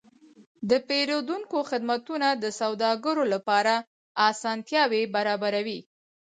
د 0.69 0.71
پیرودونکو 0.87 1.57
خدمتونه 1.69 2.27
د 2.43 2.45
سوداګرو 2.59 3.23
لپاره 3.33 3.73
اسانتیاوې 4.31 5.01
برابروي. 5.15 5.79